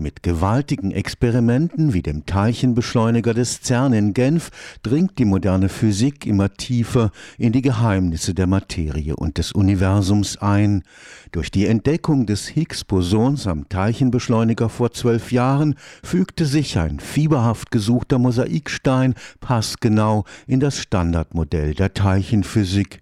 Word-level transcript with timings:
Mit 0.00 0.22
gewaltigen 0.22 0.92
Experimenten 0.92 1.92
wie 1.92 2.02
dem 2.02 2.24
Teilchenbeschleuniger 2.24 3.34
des 3.34 3.62
CERN 3.62 3.92
in 3.92 4.14
Genf 4.14 4.50
dringt 4.84 5.18
die 5.18 5.24
moderne 5.24 5.68
Physik 5.68 6.24
immer 6.24 6.54
tiefer 6.54 7.10
in 7.36 7.50
die 7.50 7.62
Geheimnisse 7.62 8.32
der 8.32 8.46
Materie 8.46 9.16
und 9.16 9.38
des 9.38 9.50
Universums 9.50 10.36
ein. 10.36 10.84
Durch 11.32 11.50
die 11.50 11.66
Entdeckung 11.66 12.26
des 12.26 12.46
Higgs-Bosons 12.46 13.48
am 13.48 13.68
Teilchenbeschleuniger 13.68 14.68
vor 14.68 14.92
zwölf 14.92 15.32
Jahren 15.32 15.74
fügte 16.04 16.46
sich 16.46 16.78
ein 16.78 17.00
fieberhaft 17.00 17.72
gesuchter 17.72 18.20
Mosaikstein 18.20 19.14
passgenau 19.40 20.24
in 20.46 20.60
das 20.60 20.78
Standardmodell 20.78 21.74
der 21.74 21.92
Teilchenphysik. 21.92 23.00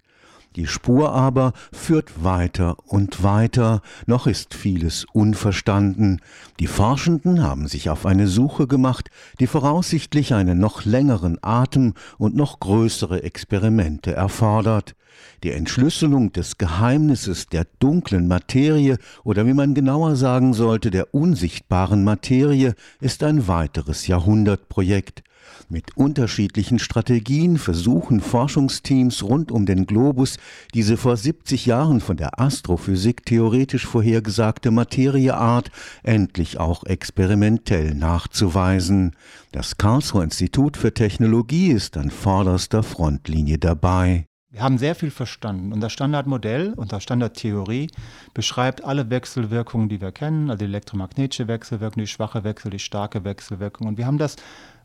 Die 0.55 0.67
Spur 0.67 1.11
aber 1.11 1.53
führt 1.71 2.23
weiter 2.23 2.77
und 2.85 3.21
weiter, 3.21 3.81
noch 4.05 4.25
ist 4.25 4.53
vieles 4.53 5.05
unverstanden. 5.13 6.19
Die 6.59 6.67
Forschenden 6.67 7.43
haben 7.43 7.67
sich 7.67 7.89
auf 7.89 8.05
eine 8.05 8.27
Suche 8.27 8.67
gemacht, 8.67 9.09
die 9.39 9.47
voraussichtlich 9.47 10.33
einen 10.33 10.59
noch 10.59 10.85
längeren 10.85 11.37
Atem 11.41 11.93
und 12.17 12.35
noch 12.35 12.59
größere 12.59 13.21
Experimente 13.23 14.13
erfordert. 14.13 14.96
Die 15.43 15.51
Entschlüsselung 15.51 16.31
des 16.31 16.57
Geheimnisses 16.57 17.47
der 17.47 17.65
dunklen 17.79 18.27
Materie 18.27 18.97
oder 19.23 19.45
wie 19.45 19.53
man 19.53 19.73
genauer 19.73 20.15
sagen 20.15 20.53
sollte, 20.53 20.91
der 20.91 21.13
unsichtbaren 21.13 22.03
Materie 22.03 22.75
ist 22.99 23.23
ein 23.23 23.47
weiteres 23.47 24.07
Jahrhundertprojekt. 24.07 25.23
Mit 25.69 25.97
unterschiedlichen 25.97 26.79
Strategien 26.79 27.57
versuchen 27.57 28.21
Forschungsteams 28.21 29.23
rund 29.23 29.51
um 29.51 29.65
den 29.65 29.85
Globus, 29.85 30.37
diese 30.73 30.97
vor 30.97 31.17
70 31.17 31.65
Jahren 31.65 31.99
von 31.99 32.17
der 32.17 32.39
Astrophysik 32.39 33.25
theoretisch 33.25 33.85
vorhergesagte 33.85 34.71
Materieart 34.71 35.71
endlich 36.03 36.57
auch 36.59 36.85
experimentell 36.85 37.95
nachzuweisen. 37.95 39.15
Das 39.51 39.77
Karlsruher 39.77 40.23
Institut 40.23 40.77
für 40.77 40.93
Technologie 40.93 41.71
ist 41.71 41.97
an 41.97 42.11
vorderster 42.11 42.83
Frontlinie 42.83 43.57
dabei. 43.57 44.25
Wir 44.57 44.63
haben 44.63 44.79
sehr 44.79 44.95
viel 44.95 45.11
verstanden. 45.11 45.71
Unser 45.71 45.91
Standardmodell, 45.91 46.73
unsere 46.75 46.99
Standardtheorie 46.99 47.91
beschreibt 48.33 48.83
alle 48.83 49.07
Wechselwirkungen, 49.11 49.87
die 49.87 50.01
wir 50.01 50.11
kennen, 50.11 50.49
also 50.49 50.57
die 50.57 50.65
elektromagnetische 50.65 51.47
Wechselwirkung, 51.47 52.01
die 52.01 52.07
schwache 52.07 52.43
Wechsel, 52.43 52.71
die 52.71 52.79
starke 52.79 53.23
Wechselwirkung. 53.23 53.85
Und 53.85 53.99
wir 53.99 54.07
haben 54.07 54.17
das 54.17 54.35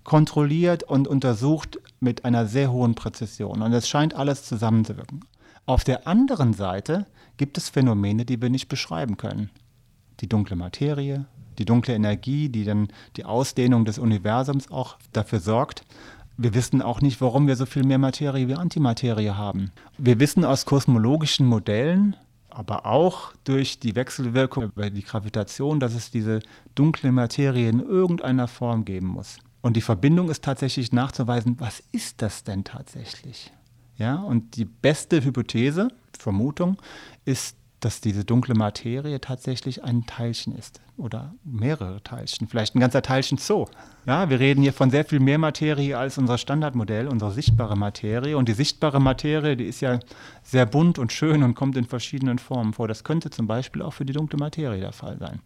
kontrolliert 0.05 0.83
und 0.83 1.09
untersucht 1.09 1.79
mit 2.01 2.27
einer 2.27 2.45
sehr 2.45 2.71
hohen 2.71 2.95
Präzision. 2.95 3.63
Und 3.63 3.73
es 3.73 3.89
scheint 3.89 4.13
alles 4.13 4.45
zusammenzuwirken. 4.45 5.25
Auf 5.65 5.85
der 5.85 6.07
anderen 6.07 6.53
Seite 6.53 7.07
gibt 7.39 7.57
es 7.57 7.71
Phänomene, 7.71 8.27
die 8.27 8.43
wir 8.43 8.51
nicht 8.51 8.69
beschreiben 8.69 9.17
können. 9.17 9.49
Die 10.21 10.29
dunkle 10.29 10.55
Materie, 10.55 11.25
die 11.59 11.65
dunkle 11.65 11.95
Energie, 11.95 12.51
die 12.51 12.65
dann 12.65 12.89
die 13.17 13.25
Ausdehnung 13.25 13.87
des 13.87 13.99
Universums 13.99 14.71
auch 14.71 14.99
dafür 15.15 15.41
sorgt. 15.41 15.83
Wir 16.37 16.55
wissen 16.55 16.83
auch 16.83 17.01
nicht, 17.01 17.21
warum 17.21 17.47
wir 17.47 17.57
so 17.57 17.67
viel 17.67 17.85
mehr 17.85 17.99
Materie 17.99 18.49
wie 18.49 18.55
Antimaterie 18.55 19.31
haben. 19.31 19.71
Wir 19.99 20.19
wissen 20.19 20.45
aus 20.45 20.65
kosmologischen 20.65 21.47
Modellen, 21.47 22.17
aber 22.49 22.87
auch 22.87 23.33
durch 23.45 23.79
die 23.79 23.95
Wechselwirkung 23.95 24.65
über 24.65 24.91
die 24.91 25.03
Gravitation, 25.03 25.81
dass 25.81 25.95
es 25.95 26.11
diese 26.11 26.41
dunkle 26.75 27.13
Materie 27.13 27.69
in 27.69 27.81
irgendeiner 27.81 28.49
Form 28.49 28.85
geben 28.85 29.09
muss. 29.09 29.39
Und 29.61 29.77
die 29.77 29.81
Verbindung 29.81 30.29
ist 30.29 30.45
tatsächlich 30.45 30.93
nachzuweisen, 30.93 31.57
was 31.61 31.83
ist 31.93 32.21
das 32.21 32.45
denn 32.45 32.65
tatsächlich? 32.65 33.53
Ja, 33.97 34.17
und 34.17 34.57
die 34.57 34.65
beste 34.65 35.23
Hypothese, 35.23 35.89
Vermutung, 36.19 36.79
ist, 37.25 37.57
dass 37.81 38.01
diese 38.01 38.25
dunkle 38.25 38.55
Materie 38.55 39.21
tatsächlich 39.21 39.85
ein 39.85 40.07
Teilchen 40.07 40.57
ist 40.57 40.81
oder 40.97 41.35
mehrere 41.45 42.03
Teilchen, 42.03 42.49
vielleicht 42.49 42.75
ein 42.75 42.81
ganzer 42.81 43.03
Teilchen 43.03 43.39
Zoo. 43.39 43.67
Ja, 44.05 44.29
wir 44.29 44.41
reden 44.41 44.63
hier 44.63 44.73
von 44.73 44.91
sehr 44.91 45.05
viel 45.05 45.21
mehr 45.21 45.39
Materie 45.39 45.97
als 45.97 46.19
unser 46.19 46.37
Standardmodell, 46.37 47.07
unsere 47.07 47.31
sichtbare 47.31 47.77
Materie. 47.77 48.37
Und 48.37 48.49
die 48.49 48.53
sichtbare 48.53 49.01
Materie, 49.01 49.57
die 49.57 49.67
ist 49.67 49.81
ja 49.81 50.01
sehr 50.43 50.67
bunt 50.67 50.99
und 50.99 51.13
schön 51.13 51.45
und 51.45 51.55
kommt 51.55 51.77
in 51.77 51.85
verschiedenen 51.85 52.41
Formen 52.41 52.73
vor. 52.73 52.89
Das 52.89 53.05
könnte 53.05 53.31
zum 53.31 53.47
Beispiel 53.47 53.81
auch 53.81 53.93
für 53.93 54.05
die 54.05 54.13
dunkle 54.13 54.41
Materie 54.41 54.81
der 54.81 54.93
Fall 54.93 55.19
sein. 55.19 55.41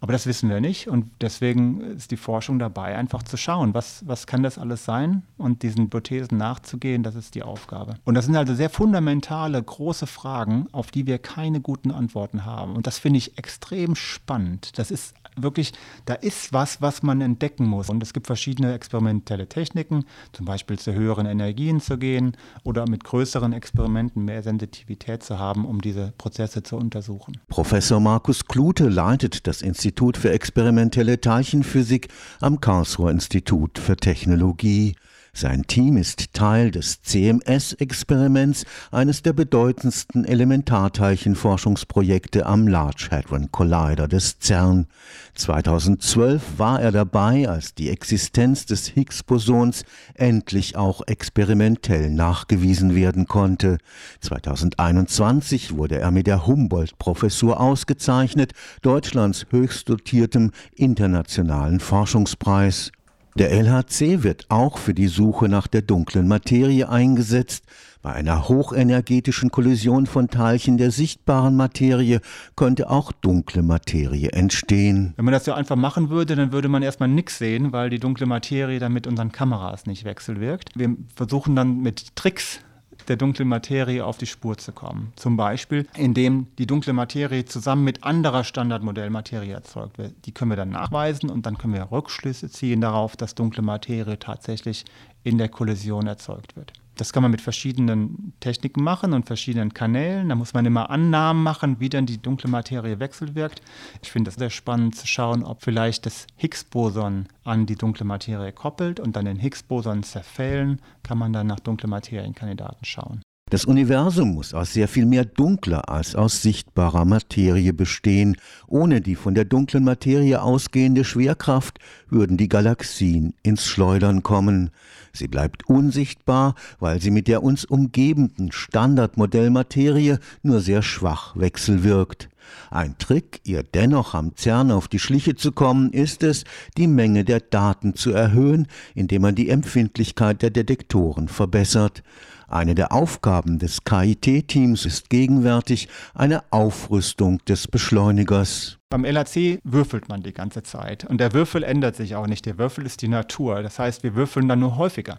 Aber 0.00 0.12
das 0.12 0.26
wissen 0.26 0.48
wir 0.48 0.60
nicht 0.60 0.86
und 0.86 1.10
deswegen 1.20 1.80
ist 1.80 2.12
die 2.12 2.16
Forschung 2.16 2.60
dabei, 2.60 2.96
einfach 2.96 3.24
zu 3.24 3.36
schauen, 3.36 3.74
was, 3.74 4.06
was 4.06 4.28
kann 4.28 4.44
das 4.44 4.56
alles 4.56 4.84
sein 4.84 5.22
und 5.36 5.62
diesen 5.64 5.84
Hypothesen 5.84 6.38
nachzugehen, 6.38 7.02
das 7.02 7.16
ist 7.16 7.34
die 7.34 7.42
Aufgabe. 7.42 7.94
Und 8.04 8.14
das 8.14 8.26
sind 8.26 8.36
also 8.36 8.54
sehr 8.54 8.70
fundamentale, 8.70 9.60
große 9.60 10.06
Fragen, 10.06 10.66
auf 10.70 10.92
die 10.92 11.06
wir 11.06 11.18
keine 11.18 11.60
guten 11.60 11.90
Antworten 11.90 12.44
haben. 12.44 12.76
Und 12.76 12.86
das 12.86 12.98
finde 12.98 13.18
ich 13.18 13.36
extrem 13.36 13.96
spannend. 13.96 14.78
Das 14.78 14.90
ist 14.92 15.14
wirklich, 15.36 15.72
da 16.04 16.14
ist 16.14 16.52
was, 16.52 16.80
was 16.80 17.02
man 17.02 17.20
entdecken 17.20 17.66
muss. 17.66 17.90
Es 18.02 18.12
gibt 18.12 18.26
verschiedene 18.26 18.74
experimentelle 18.74 19.48
Techniken, 19.48 20.04
zum 20.32 20.46
Beispiel 20.46 20.78
zu 20.78 20.92
höheren 20.92 21.26
Energien 21.26 21.80
zu 21.80 21.98
gehen 21.98 22.36
oder 22.64 22.88
mit 22.88 23.04
größeren 23.04 23.52
Experimenten 23.52 24.24
mehr 24.24 24.42
Sensitivität 24.42 25.22
zu 25.22 25.38
haben, 25.38 25.64
um 25.64 25.80
diese 25.80 26.12
Prozesse 26.18 26.62
zu 26.62 26.76
untersuchen. 26.76 27.38
Professor 27.48 28.00
Markus 28.00 28.46
Klute 28.46 28.88
leitet 28.88 29.46
das 29.46 29.62
Institut 29.62 30.16
für 30.16 30.30
experimentelle 30.30 31.20
Teilchenphysik 31.20 32.08
am 32.40 32.60
Karlsruher 32.60 33.10
Institut 33.10 33.78
für 33.78 33.96
Technologie. 33.96 34.96
Sein 35.38 35.66
Team 35.66 35.98
ist 35.98 36.32
Teil 36.32 36.70
des 36.70 37.02
CMS-Experiments, 37.02 38.64
eines 38.90 39.20
der 39.20 39.34
bedeutendsten 39.34 40.24
Elementarteilchenforschungsprojekte 40.24 42.46
am 42.46 42.66
Large 42.66 43.08
Hadron 43.10 43.52
Collider 43.52 44.08
des 44.08 44.38
CERN. 44.40 44.86
2012 45.34 46.42
war 46.56 46.80
er 46.80 46.90
dabei, 46.90 47.50
als 47.50 47.74
die 47.74 47.90
Existenz 47.90 48.64
des 48.64 48.86
Higgs-Bosons 48.86 49.84
endlich 50.14 50.76
auch 50.76 51.02
experimentell 51.06 52.08
nachgewiesen 52.08 52.94
werden 52.94 53.26
konnte. 53.26 53.76
2021 54.22 55.76
wurde 55.76 55.98
er 55.98 56.12
mit 56.12 56.28
der 56.28 56.46
Humboldt-Professur 56.46 57.60
ausgezeichnet, 57.60 58.52
Deutschlands 58.80 59.44
höchst 59.50 59.90
dotiertem 59.90 60.52
internationalen 60.74 61.78
Forschungspreis. 61.78 62.90
Der 63.38 63.52
LHC 63.52 64.22
wird 64.22 64.46
auch 64.48 64.78
für 64.78 64.94
die 64.94 65.08
Suche 65.08 65.50
nach 65.50 65.66
der 65.66 65.82
dunklen 65.82 66.26
Materie 66.26 66.88
eingesetzt. 66.88 67.64
Bei 68.00 68.14
einer 68.14 68.48
hochenergetischen 68.48 69.50
Kollision 69.50 70.06
von 70.06 70.28
Teilchen 70.28 70.78
der 70.78 70.90
sichtbaren 70.90 71.54
Materie 71.54 72.22
könnte 72.56 72.88
auch 72.88 73.12
dunkle 73.12 73.62
Materie 73.62 74.30
entstehen. 74.30 75.12
Wenn 75.16 75.26
man 75.26 75.32
das 75.32 75.44
so 75.44 75.52
einfach 75.52 75.76
machen 75.76 76.08
würde, 76.08 76.34
dann 76.34 76.50
würde 76.50 76.68
man 76.68 76.82
erstmal 76.82 77.10
nichts 77.10 77.36
sehen, 77.36 77.72
weil 77.72 77.90
die 77.90 77.98
dunkle 77.98 78.24
Materie 78.24 78.78
dann 78.78 78.94
mit 78.94 79.06
unseren 79.06 79.32
Kameras 79.32 79.84
nicht 79.84 80.04
wechselwirkt. 80.06 80.70
Wir 80.74 80.96
versuchen 81.14 81.54
dann 81.54 81.82
mit 81.82 82.16
Tricks 82.16 82.60
der 83.08 83.16
dunklen 83.16 83.48
Materie 83.48 84.04
auf 84.04 84.18
die 84.18 84.26
Spur 84.26 84.58
zu 84.58 84.72
kommen. 84.72 85.12
Zum 85.16 85.36
Beispiel, 85.36 85.86
indem 85.96 86.48
die 86.58 86.66
dunkle 86.66 86.92
Materie 86.92 87.44
zusammen 87.44 87.84
mit 87.84 88.04
anderer 88.04 88.44
Standardmodellmaterie 88.44 89.50
erzeugt 89.50 89.98
wird. 89.98 90.14
Die 90.26 90.32
können 90.32 90.50
wir 90.50 90.56
dann 90.56 90.70
nachweisen 90.70 91.30
und 91.30 91.46
dann 91.46 91.58
können 91.58 91.74
wir 91.74 91.90
Rückschlüsse 91.90 92.50
ziehen 92.50 92.80
darauf, 92.80 93.16
dass 93.16 93.34
dunkle 93.34 93.62
Materie 93.62 94.18
tatsächlich 94.18 94.84
in 95.24 95.38
der 95.38 95.48
Kollision 95.48 96.06
erzeugt 96.06 96.56
wird. 96.56 96.72
Das 96.96 97.12
kann 97.12 97.22
man 97.22 97.30
mit 97.30 97.42
verschiedenen 97.42 98.32
Techniken 98.40 98.82
machen 98.82 99.12
und 99.12 99.26
verschiedenen 99.26 99.74
Kanälen. 99.74 100.30
Da 100.30 100.34
muss 100.34 100.54
man 100.54 100.64
immer 100.64 100.88
Annahmen 100.88 101.42
machen, 101.42 101.76
wie 101.78 101.90
dann 101.90 102.06
die 102.06 102.20
dunkle 102.20 102.48
Materie 102.48 102.98
wechselwirkt. 102.98 103.60
Ich 104.02 104.10
finde 104.10 104.30
es 104.30 104.36
sehr 104.36 104.50
spannend 104.50 104.96
zu 104.96 105.06
schauen, 105.06 105.44
ob 105.44 105.62
vielleicht 105.62 106.06
das 106.06 106.26
Higgs-Boson 106.36 107.26
an 107.44 107.66
die 107.66 107.76
dunkle 107.76 108.06
Materie 108.06 108.52
koppelt 108.52 108.98
und 108.98 109.14
dann 109.14 109.26
den 109.26 109.38
Higgs-Boson 109.38 110.02
zerfällen, 110.04 110.80
kann 111.02 111.18
man 111.18 111.34
dann 111.34 111.46
nach 111.46 111.60
dunkle 111.60 111.88
Materienkandidaten 111.88 112.84
schauen. 112.84 113.20
Das 113.48 113.64
Universum 113.64 114.34
muss 114.34 114.54
aus 114.54 114.72
sehr 114.72 114.88
viel 114.88 115.06
mehr 115.06 115.24
dunkler 115.24 115.88
als 115.88 116.16
aus 116.16 116.42
sichtbarer 116.42 117.04
Materie 117.04 117.72
bestehen. 117.72 118.36
Ohne 118.66 119.00
die 119.00 119.14
von 119.14 119.36
der 119.36 119.44
dunklen 119.44 119.84
Materie 119.84 120.42
ausgehende 120.42 121.04
Schwerkraft 121.04 121.78
würden 122.08 122.36
die 122.36 122.48
Galaxien 122.48 123.34
ins 123.44 123.64
Schleudern 123.64 124.24
kommen. 124.24 124.70
Sie 125.12 125.28
bleibt 125.28 125.68
unsichtbar, 125.68 126.56
weil 126.80 127.00
sie 127.00 127.12
mit 127.12 127.28
der 127.28 127.44
uns 127.44 127.64
umgebenden 127.64 128.50
Standardmodellmaterie 128.50 130.16
nur 130.42 130.60
sehr 130.60 130.82
schwach 130.82 131.36
wechselwirkt. 131.36 132.28
Ein 132.70 132.98
Trick, 132.98 133.40
ihr 133.44 133.62
dennoch 133.62 134.14
am 134.14 134.32
CERN 134.36 134.70
auf 134.70 134.88
die 134.88 134.98
Schliche 134.98 135.34
zu 135.34 135.52
kommen, 135.52 135.92
ist 135.92 136.22
es, 136.22 136.44
die 136.76 136.86
Menge 136.86 137.24
der 137.24 137.40
Daten 137.40 137.94
zu 137.94 138.12
erhöhen, 138.12 138.66
indem 138.94 139.22
man 139.22 139.34
die 139.34 139.50
Empfindlichkeit 139.50 140.42
der 140.42 140.50
Detektoren 140.50 141.28
verbessert. 141.28 142.02
Eine 142.48 142.76
der 142.76 142.92
Aufgaben 142.92 143.58
des 143.58 143.82
KIT-Teams 143.82 144.86
ist 144.86 145.10
gegenwärtig 145.10 145.88
eine 146.14 146.44
Aufrüstung 146.50 147.44
des 147.46 147.66
Beschleunigers. 147.66 148.78
Beim 148.88 149.04
LHC 149.04 149.58
würfelt 149.64 150.08
man 150.08 150.22
die 150.22 150.32
ganze 150.32 150.62
Zeit 150.62 151.04
und 151.04 151.18
der 151.18 151.32
Würfel 151.32 151.64
ändert 151.64 151.96
sich 151.96 152.14
auch 152.14 152.28
nicht. 152.28 152.46
Der 152.46 152.56
Würfel 152.56 152.86
ist 152.86 153.02
die 153.02 153.08
Natur. 153.08 153.62
Das 153.62 153.80
heißt, 153.80 154.04
wir 154.04 154.14
würfeln 154.14 154.48
dann 154.48 154.60
nur 154.60 154.76
häufiger. 154.76 155.18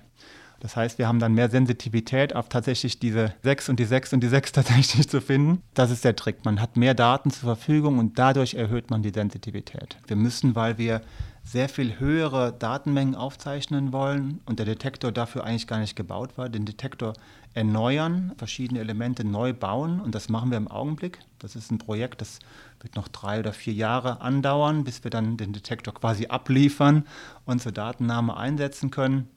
Das 0.59 0.75
heißt, 0.75 0.97
wir 0.97 1.07
haben 1.07 1.19
dann 1.19 1.33
mehr 1.33 1.49
Sensitivität 1.49 2.35
auf 2.35 2.49
tatsächlich 2.49 2.99
diese 2.99 3.33
6 3.43 3.69
und 3.69 3.79
die 3.79 3.85
6 3.85 4.13
und 4.13 4.21
die 4.21 4.27
6 4.27 4.51
tatsächlich 4.53 5.09
zu 5.09 5.21
finden. 5.21 5.61
Das 5.73 5.91
ist 5.91 6.03
der 6.03 6.15
Trick. 6.15 6.45
Man 6.45 6.61
hat 6.61 6.77
mehr 6.77 6.93
Daten 6.93 7.31
zur 7.31 7.55
Verfügung 7.55 7.99
und 7.99 8.17
dadurch 8.17 8.55
erhöht 8.55 8.89
man 8.89 9.03
die 9.03 9.11
Sensitivität. 9.11 9.97
Wir 10.07 10.15
müssen, 10.15 10.55
weil 10.55 10.77
wir 10.77 11.01
sehr 11.43 11.69
viel 11.69 11.97
höhere 11.99 12.51
Datenmengen 12.51 13.15
aufzeichnen 13.15 13.93
wollen 13.93 14.41
und 14.45 14.59
der 14.59 14.65
Detektor 14.65 15.13
dafür 15.13 15.45
eigentlich 15.45 15.67
gar 15.67 15.79
nicht 15.79 15.95
gebaut 15.95 16.37
war, 16.37 16.49
den 16.49 16.65
Detektor 16.65 17.13
erneuern, 17.53 18.33
verschiedene 18.37 18.81
Elemente 18.81 19.23
neu 19.23 19.53
bauen 19.53 20.01
und 20.01 20.13
das 20.13 20.27
machen 20.27 20.51
wir 20.51 20.57
im 20.57 20.67
Augenblick. 20.67 21.19
Das 21.39 21.55
ist 21.55 21.71
ein 21.71 21.77
Projekt, 21.77 22.19
das 22.19 22.39
wird 22.81 22.95
noch 22.95 23.07
drei 23.07 23.39
oder 23.39 23.53
vier 23.53 23.73
Jahre 23.73 24.19
andauern, 24.19 24.83
bis 24.83 25.05
wir 25.05 25.09
dann 25.09 25.37
den 25.37 25.53
Detektor 25.53 25.93
quasi 25.93 26.27
abliefern 26.27 27.05
und 27.45 27.61
zur 27.61 27.71
Datennahme 27.71 28.35
einsetzen 28.35 28.91
können. 28.91 29.29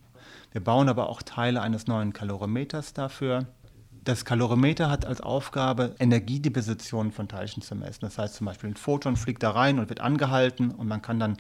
Wir 0.53 0.63
bauen 0.63 0.89
aber 0.89 1.09
auch 1.09 1.23
Teile 1.23 1.63
eines 1.63 1.87
neuen 1.87 2.13
Kalorimeters 2.13 2.93
dafür. 2.93 3.47
Das 4.03 4.25
Kalorimeter 4.25 4.91
hat 4.91 5.05
als 5.05 5.21
Aufgabe, 5.21 5.95
Energiedisposition 5.99 7.13
von 7.13 7.29
Teilchen 7.29 7.63
zu 7.63 7.75
messen. 7.75 8.01
Das 8.01 8.19
heißt 8.19 8.35
zum 8.35 8.47
Beispiel, 8.47 8.71
ein 8.71 8.77
Photon 8.77 9.17
fliegt 9.17 9.43
da 9.43 9.51
rein 9.51 9.79
und 9.79 9.89
wird 9.91 10.01
angehalten 10.01 10.71
und 10.71 10.89
man 10.89 11.03
kann 11.03 11.21
dann 11.21 11.37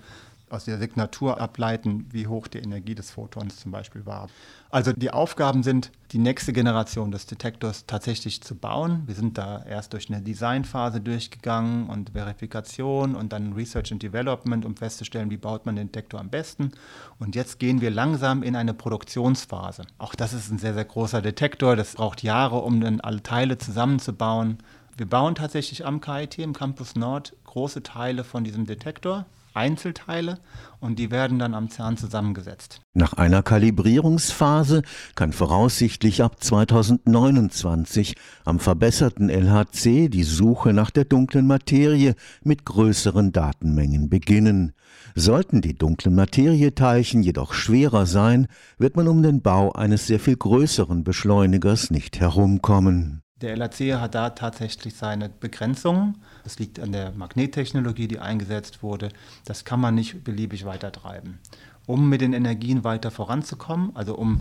aus 0.51 0.65
der 0.65 0.79
Signatur 0.79 1.41
ableiten, 1.41 2.07
wie 2.11 2.27
hoch 2.27 2.49
die 2.49 2.59
Energie 2.59 2.95
des 2.95 3.11
Photons 3.11 3.61
zum 3.61 3.71
Beispiel 3.71 4.05
war. 4.05 4.29
Also 4.71 4.93
die 4.93 5.11
Aufgaben 5.11 5.63
sind, 5.63 5.91
die 6.13 6.19
nächste 6.19 6.53
Generation 6.53 7.11
des 7.11 7.27
Detektors 7.27 7.87
tatsächlich 7.87 8.43
zu 8.43 8.55
bauen. 8.55 9.03
Wir 9.07 9.15
sind 9.15 9.39
da 9.39 9.63
erst 9.65 9.93
durch 9.93 10.09
eine 10.09 10.23
Designphase 10.23 11.01
durchgegangen 11.01 11.89
und 11.89 12.11
Verifikation 12.11 13.15
und 13.15 13.33
dann 13.33 13.53
Research 13.53 13.93
and 13.93 14.03
Development, 14.03 14.65
um 14.65 14.77
festzustellen, 14.77 15.31
wie 15.31 15.37
baut 15.37 15.67
man 15.67 15.77
den 15.77 15.87
Detektor 15.91 16.21
am 16.21 16.31
besten. 16.31 16.73
Und 17.19 17.35
jetzt 17.35 17.59
gehen 17.59 17.81
wir 17.81 17.91
langsam 17.91 18.43
in 18.43 18.57
eine 18.57 18.75
Produktionsphase. 18.75 19.83
Auch 19.99 20.15
das 20.15 20.33
ist 20.33 20.51
ein 20.51 20.59
sehr, 20.59 20.75
sehr 20.75 20.85
großer 20.85 21.23
Detektor. 21.23 21.77
Das 21.77 21.95
braucht 21.95 22.23
Jahre, 22.23 22.59
um 22.59 22.81
dann 22.81 23.01
alle 23.01 23.23
Teile 23.23 23.59
zusammenzubauen. 23.59 24.59
Wir 24.97 25.09
bauen 25.09 25.35
tatsächlich 25.35 25.87
am 25.87 26.01
KIT 26.01 26.39
im 26.39 26.53
Campus 26.53 26.95
Nord 26.95 27.35
große 27.45 27.83
Teile 27.83 28.23
von 28.23 28.45
diesem 28.45 28.67
Detektor 28.67 29.27
Einzelteile 29.55 30.39
und 30.81 30.99
die 30.99 31.11
werden 31.11 31.39
dann 31.39 31.55
am 31.55 31.71
CERN 31.71 31.97
zusammengesetzt. 31.97 32.81
Nach 32.95 33.13
einer 33.13 33.43
Kalibrierungsphase 33.43 34.83
kann 35.15 35.33
voraussichtlich 35.33 36.23
ab 36.23 36.43
2029 36.43 38.15
am 38.45 38.59
verbesserten 38.59 39.29
LHC 39.29 40.09
die 40.09 40.25
Suche 40.25 40.73
nach 40.73 40.91
der 40.91 41.05
dunklen 41.05 41.47
Materie 41.47 42.15
mit 42.43 42.65
größeren 42.65 43.33
Datenmengen 43.33 44.09
beginnen. 44.09 44.73
Sollten 45.15 45.61
die 45.61 45.75
dunklen 45.75 46.15
Materieteilchen 46.15 47.23
jedoch 47.23 47.53
schwerer 47.53 48.07
sein, 48.07 48.47
wird 48.79 48.97
man 48.97 49.09
um 49.09 49.23
den 49.23 49.43
Bau 49.43 49.73
eines 49.73 50.07
sehr 50.07 50.21
viel 50.21 50.37
größeren 50.37 51.05
Beschleunigers 51.05 51.91
nicht 51.91 52.21
herumkommen. 52.21 53.23
Der 53.41 53.57
LHC 53.57 53.95
hat 53.95 54.15
da 54.15 54.31
tatsächlich 54.31 54.95
seine 54.95 55.31
Begrenzungen. 55.31 56.19
Das 56.45 56.59
liegt 56.59 56.79
an 56.79 56.93
der 56.93 57.13
Magnettechnologie, 57.13 58.07
die 58.07 58.19
eingesetzt 58.19 58.83
wurde. 58.83 59.09
Das 59.47 59.65
kann 59.65 59.81
man 59.81 59.95
nicht 59.95 60.25
beliebig 60.25 60.67
weitertreiben. 60.67 61.39
Um 61.87 62.09
mit 62.09 62.21
den 62.21 62.35
Energien 62.35 62.85
weiter 62.85 63.11
voranzukommen, 63.11 63.97
also 63.97 64.15
um 64.15 64.41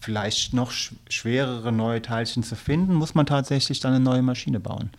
vielleicht 0.00 0.54
noch 0.54 0.72
schwerere 0.72 1.70
neue 1.70 2.02
Teilchen 2.02 2.42
zu 2.42 2.56
finden, 2.56 2.94
muss 2.94 3.14
man 3.14 3.26
tatsächlich 3.26 3.80
dann 3.80 3.94
eine 3.94 4.04
neue 4.04 4.22
Maschine 4.22 4.58
bauen. 4.58 4.90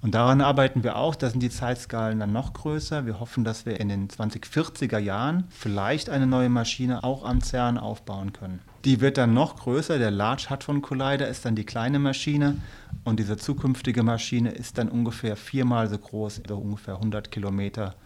Und 0.00 0.14
daran 0.14 0.40
arbeiten 0.40 0.84
wir 0.84 0.96
auch. 0.96 1.14
Da 1.14 1.30
sind 1.30 1.42
die 1.42 1.50
Zeitskalen 1.50 2.20
dann 2.20 2.32
noch 2.32 2.52
größer. 2.52 3.06
Wir 3.06 3.18
hoffen, 3.18 3.44
dass 3.44 3.66
wir 3.66 3.80
in 3.80 3.88
den 3.88 4.08
2040er 4.08 4.98
Jahren 4.98 5.44
vielleicht 5.50 6.10
eine 6.10 6.26
neue 6.26 6.48
Maschine 6.48 7.02
auch 7.02 7.24
am 7.24 7.40
CERN 7.40 7.78
aufbauen 7.78 8.32
können. 8.32 8.60
Die 8.84 9.00
wird 9.00 9.18
dann 9.18 9.34
noch 9.34 9.56
größer. 9.56 9.98
Der 9.98 10.10
Large 10.10 10.46
Hadron 10.50 10.82
Collider 10.82 11.28
ist 11.28 11.44
dann 11.44 11.56
die 11.56 11.64
kleine 11.64 11.98
Maschine 11.98 12.56
und 13.04 13.18
diese 13.18 13.36
zukünftige 13.36 14.02
Maschine 14.02 14.50
ist 14.50 14.78
dann 14.78 14.88
ungefähr 14.88 15.36
viermal 15.36 15.88
so 15.88 15.98
groß, 15.98 16.42
also 16.42 16.58
ungefähr 16.58 16.94
100 16.94 17.30
Kilometer 17.30 17.96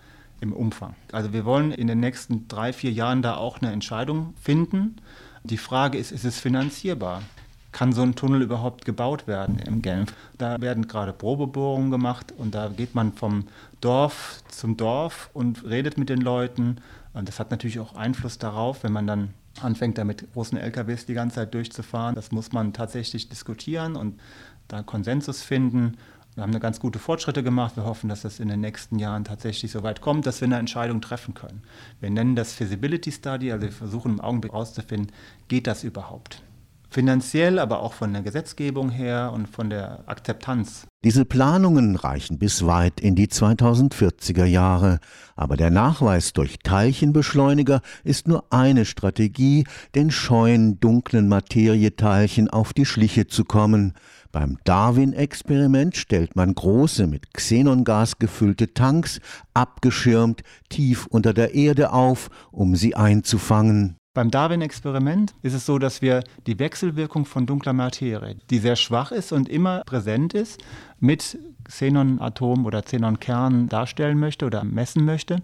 im 0.40 0.52
Umfang. 0.52 0.94
Also 1.12 1.32
wir 1.32 1.44
wollen 1.44 1.72
in 1.72 1.86
den 1.86 2.00
nächsten 2.00 2.48
drei, 2.48 2.72
vier 2.72 2.90
Jahren 2.90 3.22
da 3.22 3.36
auch 3.36 3.60
eine 3.60 3.70
Entscheidung 3.70 4.34
finden. 4.40 4.96
Die 5.44 5.58
Frage 5.58 5.98
ist, 5.98 6.10
ist 6.10 6.24
es 6.24 6.40
finanzierbar? 6.40 7.22
Kann 7.72 7.92
so 7.92 8.02
ein 8.02 8.14
Tunnel 8.14 8.42
überhaupt 8.42 8.84
gebaut 8.84 9.26
werden 9.26 9.58
im 9.58 9.82
Genf. 9.82 10.12
Da 10.38 10.60
werden 10.60 10.86
gerade 10.86 11.12
Probebohrungen 11.12 11.90
gemacht 11.90 12.32
und 12.36 12.54
da 12.54 12.68
geht 12.68 12.94
man 12.94 13.12
vom 13.12 13.46
Dorf 13.80 14.42
zum 14.48 14.76
Dorf 14.76 15.30
und 15.32 15.64
redet 15.64 15.98
mit 15.98 16.08
den 16.08 16.20
Leuten. 16.20 16.76
Und 17.14 17.28
das 17.28 17.40
hat 17.40 17.50
natürlich 17.50 17.80
auch 17.80 17.96
Einfluss 17.96 18.38
darauf, 18.38 18.84
wenn 18.84 18.92
man 18.92 19.06
dann 19.06 19.34
anfängt, 19.60 19.98
da 19.98 20.04
mit 20.04 20.32
großen 20.32 20.56
LKWs 20.58 21.06
die 21.06 21.14
ganze 21.14 21.36
Zeit 21.36 21.54
durchzufahren. 21.54 22.14
Das 22.14 22.30
muss 22.30 22.52
man 22.52 22.72
tatsächlich 22.72 23.28
diskutieren 23.28 23.96
und 23.96 24.20
da 24.68 24.82
Konsensus 24.82 25.42
finden. 25.42 25.96
Wir 26.34 26.42
haben 26.42 26.50
eine 26.50 26.60
ganz 26.60 26.80
gute 26.80 26.98
Fortschritte 26.98 27.42
gemacht. 27.42 27.76
Wir 27.76 27.84
hoffen, 27.84 28.08
dass 28.08 28.22
das 28.22 28.40
in 28.40 28.48
den 28.48 28.60
nächsten 28.60 28.98
Jahren 28.98 29.24
tatsächlich 29.24 29.70
so 29.70 29.82
weit 29.82 30.00
kommt, 30.00 30.24
dass 30.24 30.40
wir 30.40 30.46
eine 30.46 30.56
Entscheidung 30.56 31.02
treffen 31.02 31.34
können. 31.34 31.62
Wir 32.00 32.08
nennen 32.08 32.36
das 32.36 32.54
Feasibility 32.54 33.12
Study, 33.12 33.52
also 33.52 33.66
wir 33.66 33.72
versuchen 33.72 34.12
im 34.12 34.20
Augenblick 34.20 34.52
herauszufinden, 34.52 35.12
geht 35.48 35.66
das 35.66 35.84
überhaupt? 35.84 36.42
Finanziell, 36.92 37.58
aber 37.58 37.80
auch 37.80 37.92
von 37.92 38.12
der 38.12 38.22
Gesetzgebung 38.22 38.90
her 38.90 39.32
und 39.34 39.48
von 39.48 39.70
der 39.70 40.04
Akzeptanz. 40.06 40.86
Diese 41.04 41.24
Planungen 41.24 41.96
reichen 41.96 42.38
bis 42.38 42.64
weit 42.64 43.00
in 43.00 43.16
die 43.16 43.26
2040er 43.26 44.44
Jahre, 44.44 45.00
aber 45.34 45.56
der 45.56 45.70
Nachweis 45.70 46.32
durch 46.32 46.58
Teilchenbeschleuniger 46.62 47.80
ist 48.04 48.28
nur 48.28 48.44
eine 48.50 48.84
Strategie, 48.84 49.64
den 49.96 50.10
scheuen 50.10 50.78
dunklen 50.78 51.26
Materieteilchen 51.26 52.48
auf 52.48 52.72
die 52.72 52.86
Schliche 52.86 53.26
zu 53.26 53.44
kommen. 53.44 53.94
Beim 54.30 54.58
Darwin-Experiment 54.64 55.96
stellt 55.96 56.36
man 56.36 56.54
große 56.54 57.06
mit 57.06 57.34
Xenongas 57.34 58.18
gefüllte 58.18 58.72
Tanks 58.72 59.20
abgeschirmt 59.54 60.42
tief 60.68 61.06
unter 61.06 61.34
der 61.34 61.54
Erde 61.54 61.92
auf, 61.92 62.30
um 62.50 62.76
sie 62.76 62.94
einzufangen. 62.94 63.96
Beim 64.14 64.30
Darwin-Experiment 64.30 65.32
ist 65.40 65.54
es 65.54 65.64
so, 65.64 65.78
dass 65.78 66.02
wir 66.02 66.22
die 66.46 66.58
Wechselwirkung 66.58 67.24
von 67.24 67.46
dunkler 67.46 67.72
Materie, 67.72 68.36
die 68.50 68.58
sehr 68.58 68.76
schwach 68.76 69.10
ist 69.10 69.32
und 69.32 69.48
immer 69.48 69.84
präsent 69.86 70.34
ist, 70.34 70.62
mit 71.00 71.38
Xenon-Atomen 71.64 72.66
oder 72.66 72.82
Xenon-Kernen 72.82 73.70
darstellen 73.70 74.20
möchte 74.20 74.44
oder 74.44 74.64
messen 74.64 75.06
möchte. 75.06 75.38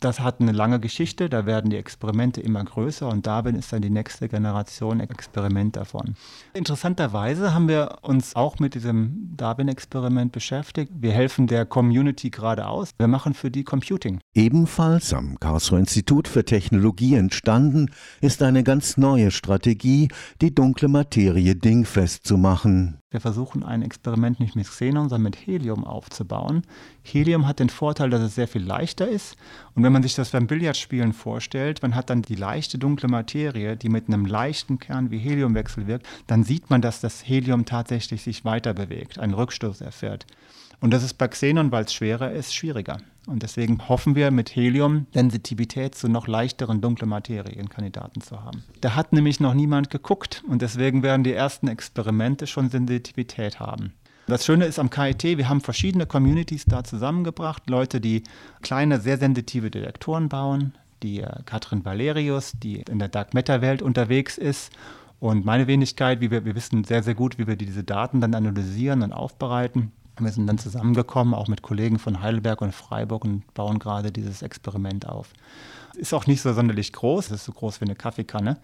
Das 0.00 0.20
hat 0.20 0.40
eine 0.40 0.52
lange 0.52 0.78
Geschichte, 0.78 1.28
da 1.28 1.44
werden 1.44 1.70
die 1.70 1.76
Experimente 1.76 2.40
immer 2.40 2.62
größer 2.62 3.08
und 3.08 3.26
Darwin 3.26 3.56
ist 3.56 3.72
dann 3.72 3.82
die 3.82 3.90
nächste 3.90 4.28
Generation 4.28 5.00
Experiment 5.00 5.74
davon. 5.74 6.14
Interessanterweise 6.54 7.52
haben 7.52 7.66
wir 7.66 7.98
uns 8.02 8.36
auch 8.36 8.60
mit 8.60 8.74
diesem 8.74 9.32
Darwin-Experiment 9.36 10.30
beschäftigt. 10.30 10.92
Wir 10.94 11.12
helfen 11.12 11.48
der 11.48 11.66
Community 11.66 12.30
gerade 12.30 12.68
aus. 12.68 12.90
Wir 12.96 13.08
machen 13.08 13.34
für 13.34 13.50
die 13.50 13.64
Computing. 13.64 14.20
Ebenfalls 14.34 15.12
am 15.12 15.40
Karlsruher 15.40 15.80
Institut 15.80 16.28
für 16.28 16.44
Technologie 16.44 17.14
entstanden 17.14 17.90
ist 18.20 18.42
eine 18.42 18.62
ganz 18.62 18.98
neue 18.98 19.32
Strategie, 19.32 20.08
die 20.40 20.54
dunkle 20.54 20.88
Materie 20.88 21.56
dingfest 21.56 22.24
zu 22.24 22.38
machen. 22.38 23.00
Wir 23.10 23.20
versuchen 23.22 23.62
ein 23.62 23.80
Experiment 23.80 24.38
nicht 24.38 24.54
mit 24.54 24.66
Xenon, 24.66 25.08
sondern 25.08 25.22
mit 25.22 25.46
Helium 25.46 25.82
aufzubauen. 25.84 26.60
Helium 27.02 27.46
hat 27.46 27.58
den 27.58 27.70
Vorteil, 27.70 28.10
dass 28.10 28.20
es 28.20 28.34
sehr 28.34 28.48
viel 28.48 28.62
leichter 28.62 29.08
ist. 29.08 29.38
Und 29.74 29.82
wenn 29.82 29.94
man 29.94 30.02
sich 30.02 30.14
das 30.14 30.28
beim 30.28 30.46
Billardspielen 30.46 31.14
vorstellt, 31.14 31.80
man 31.80 31.94
hat 31.94 32.10
dann 32.10 32.20
die 32.20 32.34
leichte 32.34 32.76
dunkle 32.76 33.08
Materie, 33.08 33.78
die 33.78 33.88
mit 33.88 34.08
einem 34.08 34.26
leichten 34.26 34.78
Kern 34.78 35.10
wie 35.10 35.16
Helium 35.16 35.54
wechselwirkt, 35.54 36.06
dann 36.26 36.44
sieht 36.44 36.68
man, 36.68 36.82
dass 36.82 37.00
das 37.00 37.26
Helium 37.26 37.64
tatsächlich 37.64 38.22
sich 38.22 38.44
weiter 38.44 38.74
bewegt, 38.74 39.18
einen 39.18 39.32
Rückstoß 39.32 39.80
erfährt. 39.80 40.26
Und 40.80 40.92
das 40.92 41.02
ist 41.02 41.14
bei 41.14 41.28
Xenon, 41.28 41.72
weil 41.72 41.84
es 41.84 41.92
schwerer 41.92 42.32
ist, 42.32 42.54
schwieriger. 42.54 42.98
Und 43.26 43.42
deswegen 43.42 43.88
hoffen 43.88 44.14
wir 44.14 44.30
mit 44.30 44.54
Helium 44.54 45.06
Sensitivität 45.12 45.94
zu 45.94 46.08
noch 46.08 46.28
leichteren 46.28 46.80
dunklen 46.80 47.10
Materienkandidaten 47.10 48.22
zu 48.22 48.42
haben. 48.42 48.64
Da 48.80 48.94
hat 48.94 49.12
nämlich 49.12 49.38
noch 49.38 49.54
niemand 49.54 49.90
geguckt 49.90 50.42
und 50.48 50.62
deswegen 50.62 51.02
werden 51.02 51.24
die 51.24 51.32
ersten 51.32 51.68
Experimente 51.68 52.46
schon 52.46 52.70
Sensitivität 52.70 53.60
haben. 53.60 53.92
Das 54.28 54.44
Schöne 54.44 54.66
ist 54.66 54.78
am 54.78 54.90
KIT, 54.90 55.24
wir 55.24 55.48
haben 55.48 55.60
verschiedene 55.60 56.06
Communities 56.06 56.64
da 56.66 56.84
zusammengebracht, 56.84 57.68
Leute, 57.68 58.00
die 58.00 58.22
kleine, 58.62 59.00
sehr 59.00 59.18
sensitive 59.18 59.70
Detektoren 59.70 60.28
bauen, 60.28 60.74
die 61.02 61.20
äh, 61.20 61.30
Katrin 61.44 61.84
Valerius, 61.84 62.52
die 62.62 62.82
in 62.82 62.98
der 62.98 63.08
Dark 63.08 63.34
Matter 63.34 63.62
Welt 63.62 63.82
unterwegs 63.82 64.38
ist 64.38 64.70
und 65.20 65.44
meine 65.44 65.66
Wenigkeit, 65.66 66.20
wie 66.20 66.30
wir, 66.30 66.44
wir 66.44 66.54
wissen 66.54 66.84
sehr, 66.84 67.02
sehr 67.02 67.14
gut, 67.14 67.38
wie 67.38 67.46
wir 67.46 67.56
diese 67.56 67.84
Daten 67.84 68.20
dann 68.20 68.34
analysieren 68.34 69.02
und 69.02 69.12
aufbereiten. 69.12 69.92
Wir 70.24 70.32
sind 70.32 70.46
dann 70.46 70.58
zusammengekommen, 70.58 71.34
auch 71.34 71.48
mit 71.48 71.62
Kollegen 71.62 71.98
von 71.98 72.22
Heidelberg 72.22 72.60
und 72.60 72.74
Freiburg 72.74 73.24
und 73.24 73.52
bauen 73.54 73.78
gerade 73.78 74.12
dieses 74.12 74.42
Experiment 74.42 75.08
auf. 75.08 75.32
Ist 75.96 76.14
auch 76.14 76.26
nicht 76.26 76.42
so 76.42 76.52
sonderlich 76.52 76.92
groß, 76.92 77.30
ist 77.30 77.44
so 77.44 77.52
groß 77.52 77.80
wie 77.80 77.86
eine 77.86 77.96
Kaffeekanne. 77.96 78.58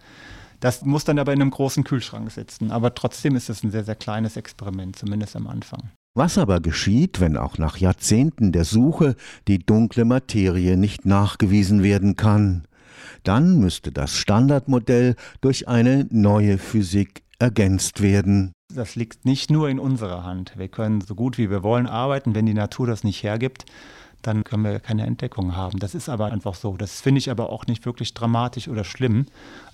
Das 0.59 0.83
muss 0.83 1.03
dann 1.03 1.19
aber 1.19 1.33
in 1.33 1.41
einem 1.41 1.51
großen 1.51 1.83
Kühlschrank 1.83 2.31
sitzen. 2.31 2.71
Aber 2.71 2.95
trotzdem 2.95 3.35
ist 3.35 3.49
es 3.49 3.63
ein 3.63 3.71
sehr, 3.71 3.83
sehr 3.83 3.95
kleines 3.95 4.37
Experiment, 4.37 4.95
zumindest 4.95 5.35
am 5.35 5.47
Anfang. 5.47 5.91
Was 6.17 6.37
aber 6.37 6.61
geschieht, 6.61 7.19
wenn 7.19 7.35
auch 7.35 7.57
nach 7.57 7.77
Jahrzehnten 7.77 8.53
der 8.53 8.63
Suche 8.63 9.15
die 9.49 9.59
dunkle 9.59 10.05
Materie 10.05 10.77
nicht 10.77 11.05
nachgewiesen 11.05 11.83
werden 11.83 12.15
kann? 12.15 12.67
Dann 13.23 13.59
müsste 13.59 13.91
das 13.91 14.15
Standardmodell 14.15 15.15
durch 15.41 15.67
eine 15.67 16.07
neue 16.09 16.57
Physik 16.57 17.23
ergänzt 17.37 18.01
werden. 18.01 18.54
Das 18.75 18.95
liegt 18.95 19.25
nicht 19.25 19.49
nur 19.49 19.69
in 19.69 19.79
unserer 19.79 20.23
Hand. 20.23 20.53
Wir 20.57 20.67
können 20.67 21.01
so 21.01 21.15
gut 21.15 21.37
wie 21.37 21.49
wir 21.49 21.63
wollen 21.63 21.87
arbeiten. 21.87 22.35
Wenn 22.35 22.45
die 22.45 22.53
Natur 22.53 22.87
das 22.87 23.03
nicht 23.03 23.23
hergibt, 23.23 23.65
dann 24.21 24.43
können 24.43 24.63
wir 24.63 24.79
keine 24.79 25.05
Entdeckung 25.05 25.55
haben. 25.55 25.79
Das 25.79 25.95
ist 25.95 26.09
aber 26.09 26.25
einfach 26.25 26.55
so. 26.55 26.75
Das 26.77 26.99
finde 26.99 27.19
ich 27.19 27.29
aber 27.29 27.51
auch 27.51 27.67
nicht 27.67 27.85
wirklich 27.85 28.13
dramatisch 28.13 28.67
oder 28.67 28.83
schlimm. 28.83 29.27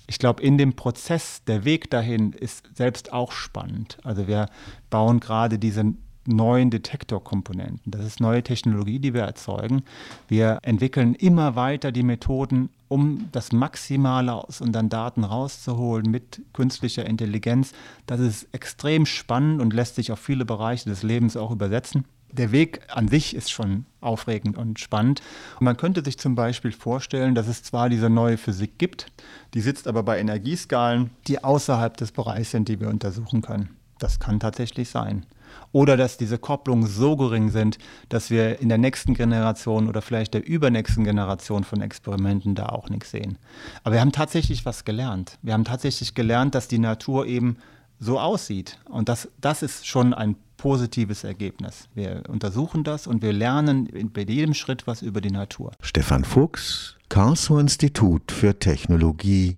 Ich 0.06 0.18
glaube, 0.18 0.42
in 0.42 0.58
dem 0.58 0.74
Prozess, 0.74 1.42
der 1.44 1.64
Weg 1.64 1.90
dahin 1.90 2.32
ist 2.32 2.68
selbst 2.74 3.12
auch 3.12 3.32
spannend. 3.32 3.98
Also 4.04 4.28
wir 4.28 4.48
bauen 4.90 5.20
gerade 5.20 5.58
diese 5.58 5.94
neuen 6.26 6.70
Detektorkomponenten. 6.70 7.90
Das 7.90 8.04
ist 8.04 8.20
neue 8.20 8.42
Technologie, 8.42 8.98
die 8.98 9.14
wir 9.14 9.22
erzeugen. 9.22 9.82
Wir 10.28 10.58
entwickeln 10.62 11.14
immer 11.14 11.56
weiter 11.56 11.92
die 11.92 12.02
Methoden, 12.02 12.70
um 12.88 13.28
das 13.32 13.52
Maximale 13.52 14.34
aus 14.34 14.60
unseren 14.60 14.88
Daten 14.88 15.24
rauszuholen 15.24 16.10
mit 16.10 16.42
künstlicher 16.52 17.06
Intelligenz. 17.06 17.72
Das 18.06 18.20
ist 18.20 18.48
extrem 18.52 19.06
spannend 19.06 19.60
und 19.60 19.72
lässt 19.72 19.96
sich 19.96 20.12
auf 20.12 20.18
viele 20.18 20.44
Bereiche 20.44 20.88
des 20.88 21.02
Lebens 21.02 21.36
auch 21.36 21.50
übersetzen. 21.50 22.04
Der 22.32 22.50
Weg 22.50 22.80
an 22.88 23.08
sich 23.08 23.36
ist 23.36 23.50
schon 23.50 23.84
aufregend 24.00 24.56
und 24.56 24.80
spannend. 24.80 25.20
Und 25.60 25.64
man 25.64 25.76
könnte 25.76 26.02
sich 26.02 26.18
zum 26.18 26.34
Beispiel 26.34 26.72
vorstellen, 26.72 27.34
dass 27.34 27.46
es 27.46 27.62
zwar 27.62 27.90
diese 27.90 28.08
neue 28.08 28.38
Physik 28.38 28.78
gibt, 28.78 29.06
die 29.52 29.60
sitzt 29.60 29.86
aber 29.86 30.02
bei 30.02 30.18
Energieskalen, 30.18 31.10
die 31.26 31.44
außerhalb 31.44 31.94
des 31.96 32.12
Bereichs 32.12 32.50
sind, 32.50 32.68
die 32.68 32.80
wir 32.80 32.88
untersuchen 32.88 33.42
können. 33.42 33.76
Das 33.98 34.18
kann 34.18 34.40
tatsächlich 34.40 34.88
sein. 34.88 35.26
Oder 35.72 35.96
dass 35.96 36.16
diese 36.16 36.38
Kopplungen 36.38 36.86
so 36.86 37.16
gering 37.16 37.50
sind, 37.50 37.78
dass 38.08 38.30
wir 38.30 38.60
in 38.60 38.68
der 38.68 38.78
nächsten 38.78 39.14
Generation 39.14 39.88
oder 39.88 40.02
vielleicht 40.02 40.34
der 40.34 40.46
übernächsten 40.46 41.04
Generation 41.04 41.64
von 41.64 41.80
Experimenten 41.80 42.54
da 42.54 42.66
auch 42.66 42.90
nichts 42.90 43.10
sehen. 43.10 43.38
Aber 43.82 43.94
wir 43.94 44.00
haben 44.00 44.12
tatsächlich 44.12 44.66
was 44.66 44.84
gelernt. 44.84 45.38
Wir 45.42 45.54
haben 45.54 45.64
tatsächlich 45.64 46.14
gelernt, 46.14 46.54
dass 46.54 46.68
die 46.68 46.78
Natur 46.78 47.26
eben 47.26 47.56
so 47.98 48.18
aussieht. 48.18 48.78
Und 48.90 49.08
das, 49.08 49.28
das 49.40 49.62
ist 49.62 49.86
schon 49.86 50.12
ein 50.12 50.36
positives 50.56 51.24
Ergebnis. 51.24 51.88
Wir 51.94 52.22
untersuchen 52.28 52.84
das 52.84 53.06
und 53.06 53.22
wir 53.22 53.32
lernen 53.32 53.88
bei 54.12 54.22
jedem 54.22 54.54
Schritt 54.54 54.86
was 54.86 55.02
über 55.02 55.20
die 55.20 55.30
Natur. 55.30 55.72
Stefan 55.80 56.24
Fuchs, 56.24 56.96
Karlsruher 57.08 57.60
Institut 57.60 58.30
für 58.30 58.58
Technologie 58.58 59.56